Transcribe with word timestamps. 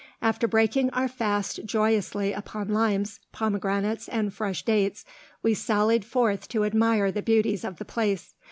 After 0.19 0.47
breaking 0.47 0.89
our 0.93 1.07
fast 1.07 1.59
joyously 1.63 2.33
upon 2.33 2.69
limes, 2.69 3.19
pomegranates, 3.31 4.07
and 4.09 4.33
fresh 4.33 4.65
dates, 4.65 5.05
we 5.43 5.53
sallied 5.53 6.05
forth 6.05 6.47
to 6.47 6.65
admire 6.65 7.11
the 7.11 7.21
beauties 7.21 7.63
of 7.63 7.77
the 7.77 7.85
place. 7.85 8.33